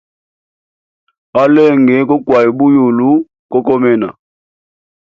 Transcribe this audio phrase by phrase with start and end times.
[1.41, 3.09] Alenge koukwaya buyulu
[3.51, 4.09] ko komena.